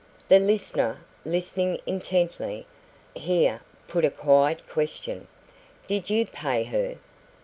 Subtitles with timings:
[0.29, 2.65] The listener, listening intently,
[3.15, 5.27] here put a quiet question
[5.85, 6.95] "Did you pay her?"